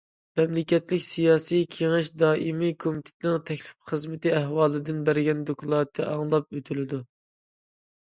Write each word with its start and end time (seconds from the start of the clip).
مەملىكەتلىك 0.39 1.03
سىياسىي 1.07 1.67
كېڭەش 1.75 2.09
دائىمىي 2.23 2.75
كومىتېتىنىڭ 2.87 3.39
تەكلىپ 3.51 3.93
خىزمىتى 3.93 4.35
ئەھۋالىدىن 4.41 5.07
بەرگەن 5.13 5.49
دوكلاتى 5.53 6.11
ئاڭلاپ 6.11 6.61
ئۆتۈلىدۇ. 6.63 7.05